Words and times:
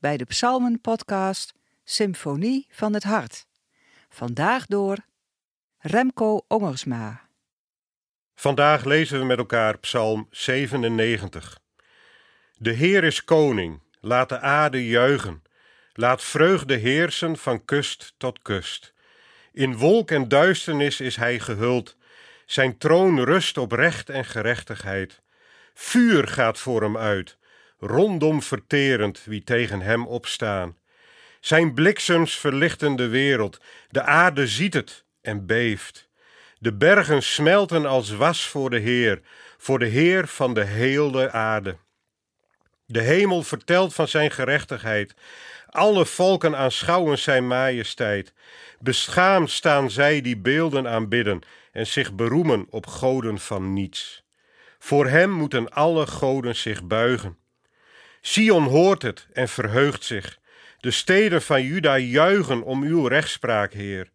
bij 0.00 0.16
de 0.16 0.24
Psalmen-podcast 0.24 1.54
Symfonie 1.84 2.66
van 2.70 2.94
het 2.94 3.02
Hart. 3.02 3.46
Vandaag 4.08 4.66
door 4.66 4.96
Remco 5.78 6.44
Ongersma. 6.48 7.28
Vandaag 8.34 8.84
lezen 8.84 9.18
we 9.18 9.24
met 9.24 9.38
elkaar 9.38 9.78
Psalm 9.78 10.26
97. 10.30 11.58
De 12.56 12.70
Heer 12.70 13.04
is 13.04 13.24
koning, 13.24 13.80
laat 14.00 14.28
de 14.28 14.40
aarde 14.40 14.86
juichen. 14.86 15.42
Laat 15.92 16.22
vreugde 16.22 16.74
heersen 16.74 17.36
van 17.36 17.64
kust 17.64 18.14
tot 18.16 18.42
kust. 18.42 18.94
In 19.52 19.76
wolk 19.76 20.10
en 20.10 20.28
duisternis 20.28 21.00
is 21.00 21.16
hij 21.16 21.38
gehuld. 21.38 21.96
Zijn 22.46 22.78
troon 22.78 23.24
rust 23.24 23.58
op 23.58 23.72
recht 23.72 24.10
en 24.10 24.24
gerechtigheid. 24.24 25.20
Vuur 25.74 26.28
gaat 26.28 26.58
voor 26.58 26.82
hem 26.82 26.96
uit, 26.96 27.38
rondom 27.80 28.42
verterend 28.42 29.24
wie 29.24 29.44
tegen 29.44 29.80
hem 29.80 30.06
opstaan. 30.06 30.76
Zijn 31.40 31.74
bliksems 31.74 32.34
verlichten 32.34 32.96
de 32.96 33.08
wereld, 33.08 33.60
de 33.88 34.02
aarde 34.02 34.46
ziet 34.46 34.74
het 34.74 35.04
en 35.20 35.46
beeft. 35.46 36.08
De 36.58 36.74
bergen 36.74 37.22
smelten 37.22 37.86
als 37.86 38.10
was 38.10 38.46
voor 38.46 38.70
de 38.70 38.78
Heer, 38.78 39.20
voor 39.58 39.78
de 39.78 39.86
Heer 39.86 40.26
van 40.26 40.54
de 40.54 40.64
heelde 40.64 41.30
aarde. 41.30 41.76
De 42.86 43.00
hemel 43.00 43.42
vertelt 43.42 43.94
van 43.94 44.08
zijn 44.08 44.30
gerechtigheid. 44.30 45.14
Alle 45.66 46.06
volken 46.06 46.56
aanschouwen 46.56 47.18
zijn 47.18 47.46
majesteit. 47.46 48.32
Beschaamd 48.78 49.50
staan 49.50 49.90
zij 49.90 50.20
die 50.20 50.36
beelden 50.36 50.88
aanbidden 50.88 51.40
en 51.72 51.86
zich 51.86 52.14
beroemen 52.14 52.66
op 52.70 52.86
goden 52.86 53.38
van 53.38 53.72
niets. 53.72 54.24
Voor 54.78 55.06
hem 55.06 55.30
moeten 55.30 55.68
alle 55.68 56.06
goden 56.06 56.56
zich 56.56 56.84
buigen. 56.84 57.39
Sion 58.20 58.64
hoort 58.64 59.02
het 59.02 59.26
en 59.32 59.48
verheugt 59.48 60.04
zich. 60.04 60.38
De 60.80 60.90
steden 60.90 61.42
van 61.42 61.62
Juda 61.62 61.98
juichen 61.98 62.62
om 62.62 62.82
uw 62.82 63.06
rechtspraak, 63.06 63.72
Heer. 63.72 64.10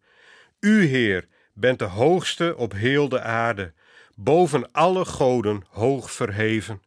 U, 0.60 0.84
Heer, 0.86 1.26
bent 1.52 1.78
de 1.78 1.84
hoogste 1.84 2.54
op 2.56 2.72
heel 2.72 3.08
de 3.08 3.20
aarde, 3.20 3.72
boven 4.14 4.72
alle 4.72 5.04
goden 5.04 5.64
hoog 5.68 6.10
verheven. 6.10 6.82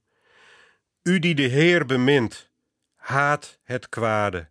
U 1.03 1.19
die 1.19 1.35
de 1.35 1.41
Heer 1.41 1.85
bemint, 1.85 2.49
haat 2.95 3.57
het 3.63 3.89
kwade. 3.89 4.47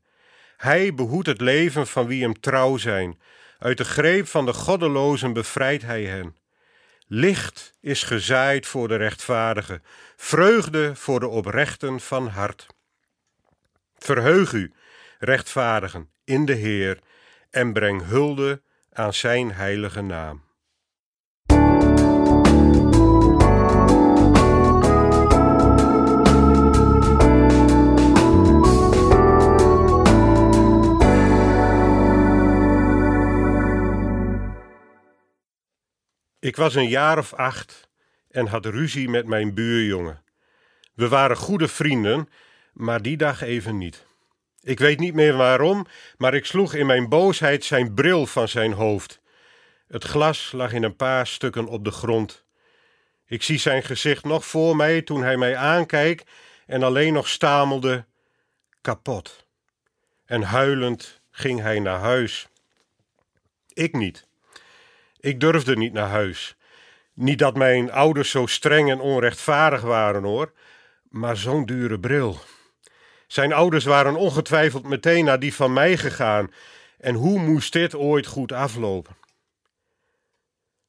Hij 0.57 0.95
behoedt 0.95 1.27
het 1.27 1.41
leven 1.41 1.87
van 1.87 2.07
wie 2.07 2.23
hem 2.23 2.41
trouw 2.41 2.77
zijn. 2.77 3.21
Uit 3.59 3.79
de 3.79 3.85
greep 3.85 4.27
van 4.27 4.47
de 4.47 4.53
goddelozen 4.53 5.33
bevrijdt 5.33 5.83
hij 5.83 6.05
hen. 6.05 6.37
Licht 7.11 7.75
is 7.81 8.03
gezaaid 8.03 8.67
voor 8.67 8.89
de 8.89 8.97
rechtvaardigen, 8.97 9.83
vreugde 10.17 10.97
voor 10.97 11.21
de 11.21 11.29
oprechten 11.29 12.01
van 12.01 12.27
hart. 12.27 12.67
Verheug 13.99 14.53
u, 14.53 14.73
rechtvaardigen, 15.19 16.11
in 16.25 16.45
de 16.45 16.55
Heer 16.55 16.99
en 17.51 17.73
breng 17.73 18.05
hulde 18.05 18.63
aan 18.93 19.15
zijn 19.15 19.53
heilige 19.53 20.01
naam. 20.01 20.48
Ik 36.41 36.57
was 36.57 36.75
een 36.75 36.89
jaar 36.89 37.19
of 37.19 37.35
acht 37.35 37.89
en 38.31 38.47
had 38.47 38.67
ruzie 38.67 39.09
met 39.09 39.27
mijn 39.27 39.55
buurjongen. 39.55 40.23
We 40.95 41.09
waren 41.09 41.37
goede 41.37 41.69
vrienden, 41.69 42.29
maar 42.73 43.03
die 43.03 43.17
dag 43.17 43.43
even 43.43 43.79
niet. 43.79 44.07
Ik 44.61 44.79
weet 44.79 44.99
niet 44.99 45.15
meer 45.15 45.37
waarom, 45.37 45.87
maar 46.17 46.35
ik 46.35 46.45
sloeg 46.45 46.75
in 46.75 46.87
mijn 46.87 47.09
boosheid 47.09 47.65
zijn 47.65 47.95
bril 47.95 48.27
van 48.27 48.49
zijn 48.49 48.73
hoofd. 48.73 49.21
Het 49.89 50.05
glas 50.05 50.53
lag 50.53 50.73
in 50.73 50.83
een 50.83 50.97
paar 50.97 51.27
stukken 51.27 51.67
op 51.67 51.85
de 51.85 51.91
grond. 51.91 52.45
Ik 53.27 53.43
zie 53.43 53.59
zijn 53.59 53.83
gezicht 53.83 54.25
nog 54.25 54.47
voor 54.47 54.77
mij 54.77 55.03
toen 55.03 55.23
hij 55.23 55.37
mij 55.37 55.57
aankijkt 55.57 56.31
en 56.67 56.83
alleen 56.83 57.13
nog 57.13 57.29
stamelde: 57.29 58.05
kapot. 58.81 59.47
En 60.25 60.43
huilend 60.43 61.21
ging 61.31 61.61
hij 61.61 61.81
naar 61.81 61.99
huis. 61.99 62.49
Ik 63.73 63.93
niet. 63.93 64.28
Ik 65.21 65.41
durfde 65.41 65.77
niet 65.77 65.93
naar 65.93 66.09
huis. 66.09 66.57
Niet 67.15 67.39
dat 67.39 67.57
mijn 67.57 67.93
ouders 67.93 68.31
zo 68.31 68.47
streng 68.47 68.91
en 68.91 69.01
onrechtvaardig 69.01 69.81
waren 69.81 70.23
hoor, 70.23 70.53
maar 71.09 71.37
zo'n 71.37 71.67
dure 71.67 72.01
bril. 72.01 72.39
Zijn 73.27 73.53
ouders 73.53 73.85
waren 73.85 74.17
ongetwijfeld 74.17 74.85
meteen 74.85 75.25
naar 75.25 75.39
die 75.39 75.55
van 75.55 75.73
mij 75.73 75.97
gegaan. 75.97 76.53
En 76.99 77.15
hoe 77.15 77.39
moest 77.39 77.73
dit 77.73 77.95
ooit 77.95 78.27
goed 78.27 78.53
aflopen? 78.53 79.17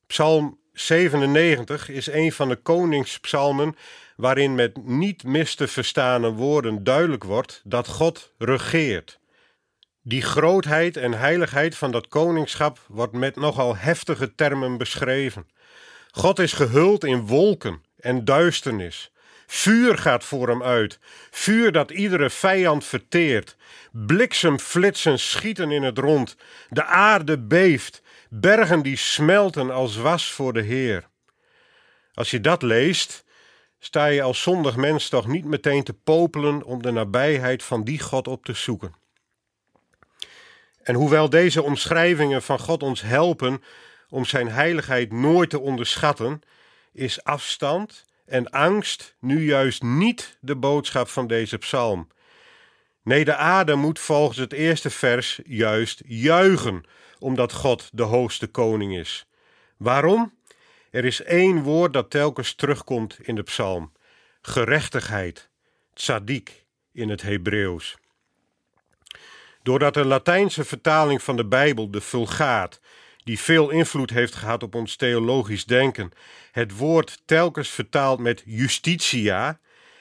Psalm 0.08 0.60
97 0.74 1.90
is 1.90 2.08
een 2.08 2.32
van 2.32 2.50
de 2.50 2.56
koningspsalmen 2.56 3.76
waarin 4.16 4.56
met 4.56 4.86
niet 4.86 5.24
mis 5.24 5.56
te 5.56 5.68
verstaande 5.68 6.32
woorden 6.32 6.84
duidelijk 6.84 7.24
wordt 7.24 7.62
dat 7.64 7.88
God 7.88 8.34
regeert. 8.38 9.19
Die 10.02 10.22
grootheid 10.22 10.98
en 10.98 11.14
heiligheid 11.14 11.76
van 11.76 11.92
dat 11.92 12.08
koningschap 12.08 12.80
wordt 12.88 13.14
met 13.14 13.36
nogal 13.36 13.76
heftige 13.76 14.36
termen 14.36 14.78
beschreven. 14.78 15.48
God 16.12 16.40
is 16.40 16.54
gehuld 16.54 17.04
in 17.04 17.28
wolken 17.28 17.84
en 18.00 18.26
duisternis. 18.26 19.12
Vuur 19.48 19.98
gaat 19.98 20.24
voor 20.24 20.48
hem 20.48 20.64
uit, 20.64 21.00
vuur 21.32 21.72
dat 21.72 21.92
iedere 21.92 22.30
vijand 22.30 22.86
verteert. 22.86 23.56
Bliksemflitsen 23.92 25.20
schieten 25.20 25.72
in 25.72 25.84
het 25.84 25.98
rond, 25.98 26.36
de 26.70 26.84
aarde 26.84 27.40
beeft, 27.40 28.02
bergen 28.30 28.82
die 28.82 28.98
smelten 28.98 29.72
als 29.72 29.96
was 29.96 30.32
voor 30.32 30.54
de 30.54 30.62
Heer. 30.62 31.08
Als 32.14 32.32
je 32.32 32.42
dat 32.42 32.62
leest, 32.62 33.24
sta 33.80 34.06
je 34.06 34.22
als 34.22 34.42
zondig 34.42 34.76
mens 34.76 35.10
toch 35.10 35.28
niet 35.28 35.46
meteen 35.46 35.84
te 35.84 35.94
popelen 35.94 36.64
om 36.64 36.82
de 36.82 36.92
nabijheid 36.92 37.64
van 37.64 37.84
die 37.84 38.00
God 38.00 38.28
op 38.28 38.46
te 38.46 38.54
zoeken. 38.54 38.99
En 40.90 40.96
hoewel 40.96 41.30
deze 41.30 41.64
omschrijvingen 41.64 42.42
van 42.42 42.60
God 42.60 42.84
ons 42.84 43.02
helpen 43.02 43.64
om 44.10 44.26
zijn 44.26 44.52
heiligheid 44.52 45.12
nooit 45.12 45.50
te 45.50 45.60
onderschatten, 45.60 46.42
is 46.94 47.24
afstand 47.24 48.06
en 48.26 48.50
angst 48.50 49.16
nu 49.20 49.46
juist 49.46 49.84
niet 49.84 50.38
de 50.42 50.56
boodschap 50.56 51.08
van 51.08 51.28
deze 51.28 51.58
psalm. 51.58 52.08
Nee, 53.04 53.26
de 53.26 53.36
aarde 53.36 53.76
moet 53.76 54.00
volgens 54.00 54.38
het 54.38 54.54
eerste 54.54 54.90
vers 54.90 55.40
juist 55.46 56.02
juichen, 56.06 56.84
omdat 57.20 57.54
God 57.54 57.90
de 57.94 58.04
hoogste 58.04 58.48
koning 58.48 58.98
is. 58.98 59.28
Waarom? 59.78 60.34
Er 60.92 61.06
is 61.06 61.24
één 61.24 61.62
woord 61.62 61.94
dat 61.94 62.10
telkens 62.10 62.54
terugkomt 62.54 63.18
in 63.22 63.36
de 63.36 63.44
psalm: 63.44 63.92
gerechtigheid, 64.42 65.50
tzaddik 65.94 66.66
in 66.92 67.10
het 67.10 67.22
Hebreeuws. 67.22 67.98
Doordat 69.70 69.94
de 69.94 70.06
Latijnse 70.06 70.64
vertaling 70.64 71.24
van 71.24 71.36
de 71.36 71.46
Bijbel, 71.46 71.92
de 71.92 72.02
Vulgaat, 72.02 72.80
die 73.24 73.40
veel 73.40 73.70
invloed 73.70 74.10
heeft 74.10 74.36
gehad 74.36 74.64
op 74.64 74.76
ons 74.76 74.96
theologisch 74.96 75.66
denken, 75.66 76.12
het 76.52 76.78
woord 76.78 77.22
telkens 77.26 77.70
vertaald 77.70 78.20
met 78.20 78.44
justitia, 78.46 79.60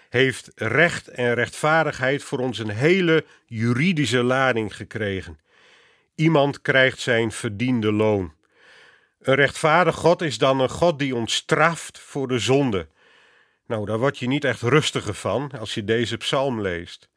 heeft 0.09 0.51
recht 0.55 1.09
en 1.09 1.34
rechtvaardigheid 1.34 2.23
voor 2.23 2.39
ons 2.39 2.59
een 2.59 2.69
hele 2.69 3.25
juridische 3.47 4.23
lading 4.23 4.77
gekregen. 4.77 5.39
Iemand 6.15 6.62
krijgt 6.62 7.00
zijn 7.00 7.32
verdiende 7.32 7.93
loon. 7.93 8.32
Een 9.20 9.35
rechtvaardig 9.35 9.94
God 9.94 10.23
is 10.23 10.38
dan 10.38 10.61
een 10.61 10.70
God 10.70 10.99
die 10.99 11.15
ons 11.15 11.35
straft 11.35 11.99
voor 11.99 12.29
de 12.29 12.38
zonde. 12.38 12.88
Nou, 13.67 13.87
daar 13.87 13.99
word 13.99 14.19
je 14.19 14.29
niet 14.29 14.44
echt 14.44 14.62
rustiger 14.62 15.15
van 15.15 15.50
als 15.59 15.75
je 15.75 15.85
deze 15.85 16.17
psalm 16.17 16.61
leest. 16.61 17.09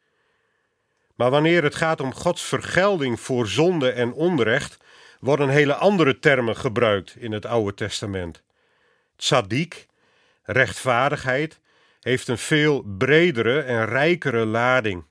Maar 1.22 1.30
wanneer 1.30 1.62
het 1.62 1.74
gaat 1.74 2.00
om 2.00 2.14
Gods 2.14 2.42
vergelding 2.42 3.20
voor 3.20 3.46
zonde 3.46 3.90
en 3.90 4.12
onrecht, 4.12 4.76
worden 5.20 5.48
hele 5.48 5.74
andere 5.74 6.18
termen 6.18 6.56
gebruikt 6.56 7.16
in 7.16 7.32
het 7.32 7.46
Oude 7.46 7.74
Testament. 7.74 8.42
Tzaddik, 9.16 9.86
rechtvaardigheid, 10.42 11.60
heeft 12.00 12.28
een 12.28 12.38
veel 12.38 12.82
bredere 12.98 13.60
en 13.60 13.86
rijkere 13.86 14.44
lading. 14.44 15.04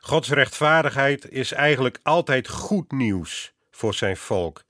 Gods 0.00 0.28
rechtvaardigheid 0.30 1.30
is 1.30 1.52
eigenlijk 1.52 1.98
altijd 2.02 2.48
goed 2.48 2.92
nieuws 2.92 3.52
voor 3.70 3.94
zijn 3.94 4.16
volk. 4.16 4.62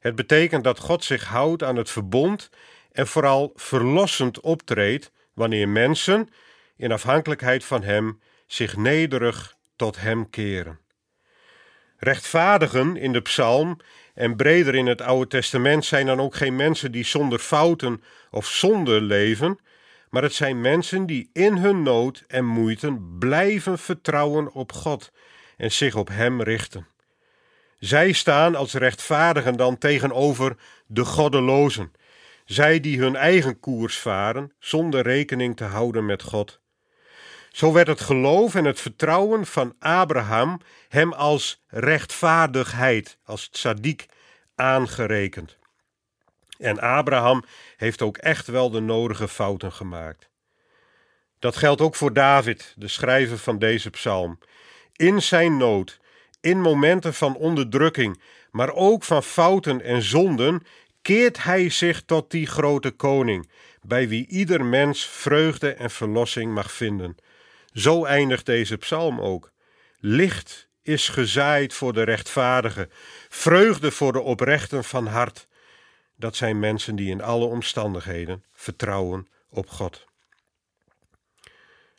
Het 0.00 0.14
betekent 0.14 0.64
dat 0.64 0.78
God 0.78 1.04
zich 1.04 1.24
houdt 1.24 1.62
aan 1.62 1.76
het 1.76 1.90
verbond 1.90 2.50
en 2.92 3.06
vooral 3.06 3.52
verlossend 3.54 4.40
optreedt 4.40 5.10
wanneer 5.32 5.68
mensen, 5.68 6.28
in 6.76 6.92
afhankelijkheid 6.92 7.64
van 7.64 7.82
Hem, 7.82 8.20
zich 8.46 8.76
nederig 8.76 9.54
tot 9.76 10.00
Hem 10.00 10.30
keren. 10.30 10.78
Rechtvaardigen 11.96 12.96
in 12.96 13.12
de 13.12 13.20
psalm 13.20 13.76
en 14.14 14.36
breder 14.36 14.74
in 14.74 14.86
het 14.86 15.00
Oude 15.00 15.26
Testament 15.26 15.84
zijn 15.84 16.06
dan 16.06 16.20
ook 16.20 16.34
geen 16.34 16.56
mensen 16.56 16.92
die 16.92 17.04
zonder 17.04 17.38
fouten 17.38 18.02
of 18.30 18.46
zonde 18.46 19.00
leven, 19.00 19.58
maar 20.10 20.22
het 20.22 20.34
zijn 20.34 20.60
mensen 20.60 21.06
die 21.06 21.30
in 21.32 21.56
hun 21.56 21.82
nood 21.82 22.24
en 22.26 22.44
moeite 22.44 22.98
blijven 23.18 23.78
vertrouwen 23.78 24.52
op 24.52 24.72
God 24.72 25.12
en 25.56 25.72
zich 25.72 25.94
op 25.94 26.08
Hem 26.08 26.42
richten. 26.42 26.86
Zij 27.78 28.12
staan 28.12 28.54
als 28.54 28.74
rechtvaardigen 28.74 29.56
dan 29.56 29.78
tegenover 29.78 30.56
de 30.86 31.04
goddelozen, 31.04 31.92
zij 32.44 32.80
die 32.80 32.98
hun 32.98 33.16
eigen 33.16 33.60
koers 33.60 33.98
varen 33.98 34.52
zonder 34.58 35.02
rekening 35.02 35.56
te 35.56 35.64
houden 35.64 36.06
met 36.06 36.22
God. 36.22 36.60
Zo 37.54 37.72
werd 37.72 37.86
het 37.86 38.00
geloof 38.00 38.54
en 38.54 38.64
het 38.64 38.80
vertrouwen 38.80 39.46
van 39.46 39.74
Abraham 39.78 40.60
hem 40.88 41.12
als 41.12 41.62
rechtvaardigheid, 41.68 43.18
als 43.24 43.48
tzaddik, 43.48 44.06
aangerekend. 44.54 45.56
En 46.58 46.78
Abraham 46.78 47.44
heeft 47.76 48.02
ook 48.02 48.16
echt 48.16 48.46
wel 48.46 48.70
de 48.70 48.80
nodige 48.80 49.28
fouten 49.28 49.72
gemaakt. 49.72 50.28
Dat 51.38 51.56
geldt 51.56 51.80
ook 51.80 51.94
voor 51.94 52.12
David, 52.12 52.74
de 52.76 52.88
schrijver 52.88 53.38
van 53.38 53.58
deze 53.58 53.90
psalm. 53.90 54.38
In 54.96 55.22
zijn 55.22 55.56
nood, 55.56 56.00
in 56.40 56.60
momenten 56.60 57.14
van 57.14 57.36
onderdrukking, 57.36 58.20
maar 58.50 58.72
ook 58.72 59.04
van 59.04 59.22
fouten 59.22 59.82
en 59.82 60.02
zonden, 60.02 60.62
keert 61.02 61.42
hij 61.42 61.70
zich 61.70 62.02
tot 62.02 62.30
die 62.30 62.46
grote 62.46 62.90
koning, 62.90 63.50
bij 63.82 64.08
wie 64.08 64.26
ieder 64.26 64.64
mens 64.64 65.06
vreugde 65.06 65.74
en 65.74 65.90
verlossing 65.90 66.54
mag 66.54 66.72
vinden. 66.72 67.16
Zo 67.74 68.04
eindigt 68.04 68.46
deze 68.46 68.76
psalm 68.76 69.20
ook. 69.20 69.52
Licht 69.98 70.68
is 70.82 71.08
gezaaid 71.08 71.74
voor 71.74 71.92
de 71.92 72.02
rechtvaardigen, 72.02 72.90
vreugde 73.28 73.90
voor 73.90 74.12
de 74.12 74.20
oprechten 74.20 74.84
van 74.84 75.06
hart. 75.06 75.46
Dat 76.16 76.36
zijn 76.36 76.58
mensen 76.58 76.96
die 76.96 77.10
in 77.10 77.22
alle 77.22 77.44
omstandigheden 77.44 78.44
vertrouwen 78.52 79.28
op 79.48 79.68
God. 79.68 80.06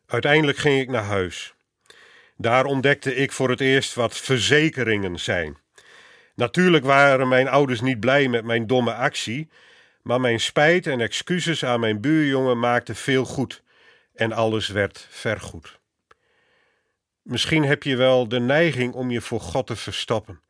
Uiteindelijk 0.05 0.57
ging 0.57 0.81
ik 0.81 0.89
naar 0.89 1.03
huis. 1.03 1.53
Daar 2.37 2.65
ontdekte 2.65 3.15
ik 3.15 3.31
voor 3.31 3.49
het 3.49 3.61
eerst 3.61 3.93
wat 3.93 4.17
verzekeringen 4.17 5.19
zijn. 5.19 5.57
Natuurlijk 6.35 6.85
waren 6.85 7.27
mijn 7.27 7.47
ouders 7.47 7.81
niet 7.81 7.99
blij 7.99 8.27
met 8.27 8.43
mijn 8.43 8.67
domme 8.67 8.93
actie, 8.93 9.49
maar 10.01 10.21
mijn 10.21 10.39
spijt 10.39 10.87
en 10.87 11.01
excuses 11.01 11.65
aan 11.65 11.79
mijn 11.79 12.01
buurjongen 12.01 12.59
maakten 12.59 12.95
veel 12.95 13.25
goed 13.25 13.63
en 14.15 14.31
alles 14.31 14.67
werd 14.67 15.07
vergoed. 15.09 15.79
Misschien 17.21 17.63
heb 17.63 17.83
je 17.83 17.95
wel 17.95 18.27
de 18.27 18.39
neiging 18.39 18.93
om 18.93 19.11
je 19.11 19.21
voor 19.21 19.39
God 19.39 19.67
te 19.67 19.75
verstoppen, 19.75 20.41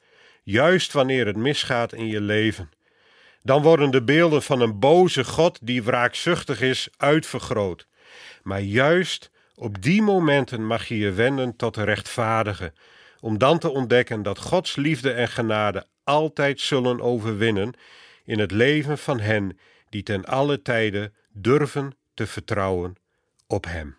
juist 0.44 0.94
wanneer 0.94 1.26
het 1.26 1.36
misgaat 1.36 1.94
in 1.94 2.08
je 2.08 2.22
leven. 2.22 2.70
Dan 3.42 3.62
worden 3.62 3.92
de 3.92 4.04
beelden 4.04 4.44
van 4.44 4.62
een 4.62 4.80
boze 4.80 5.24
God 5.24 5.60
die 5.62 5.84
wraakzuchtig 5.84 6.62
is 6.62 6.90
uitvergroot. 6.98 7.88
Maar 8.44 8.62
juist 8.62 9.32
op 9.56 9.82
die 9.82 10.02
momenten 10.02 10.66
mag 10.66 10.88
je 10.88 10.98
je 10.98 11.12
wenden 11.12 11.56
tot 11.56 11.74
de 11.74 11.84
rechtvaardige, 11.84 12.74
om 13.20 13.38
dan 13.38 13.60
te 13.60 13.70
ontdekken 13.70 14.24
dat 14.24 14.40
Gods 14.40 14.76
liefde 14.76 15.12
en 15.12 15.28
genade 15.28 15.88
altijd 16.04 16.60
zullen 16.60 17.02
overwinnen 17.02 17.74
in 18.26 18.40
het 18.40 18.52
leven 18.52 18.98
van 18.98 19.20
hen 19.20 19.60
die 19.90 20.04
ten 20.04 20.26
alle 20.26 20.62
tijden 20.62 21.14
durven 21.32 21.98
te 22.14 22.28
vertrouwen 22.28 22.96
op 23.56 23.66
Hem. 23.66 23.98